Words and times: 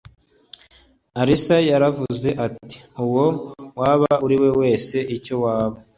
alyssa 1.21 1.55
yaravuze 1.69 2.29
ati 2.45 2.77
uwo 3.05 3.25
waba 3.79 4.09
uri 4.25 4.35
we 4.41 4.49
wese 4.59 4.97
icyo 5.15 5.35
waba 5.43 5.77